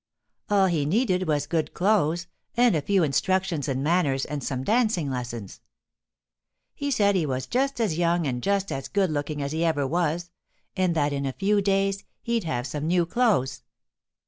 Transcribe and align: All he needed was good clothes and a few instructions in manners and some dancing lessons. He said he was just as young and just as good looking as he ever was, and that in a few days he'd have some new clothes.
All 0.49 0.65
he 0.65 0.83
needed 0.83 1.27
was 1.27 1.45
good 1.45 1.75
clothes 1.75 2.25
and 2.57 2.75
a 2.75 2.81
few 2.81 3.03
instructions 3.03 3.67
in 3.67 3.83
manners 3.83 4.25
and 4.25 4.43
some 4.43 4.63
dancing 4.63 5.11
lessons. 5.11 5.61
He 6.73 6.89
said 6.89 7.13
he 7.15 7.27
was 7.27 7.45
just 7.45 7.79
as 7.79 7.99
young 7.99 8.25
and 8.25 8.41
just 8.41 8.71
as 8.71 8.87
good 8.87 9.11
looking 9.11 9.43
as 9.43 9.51
he 9.51 9.63
ever 9.63 9.85
was, 9.85 10.31
and 10.75 10.95
that 10.95 11.13
in 11.13 11.27
a 11.27 11.33
few 11.33 11.61
days 11.61 12.03
he'd 12.23 12.45
have 12.45 12.65
some 12.65 12.87
new 12.87 13.05
clothes. 13.05 13.61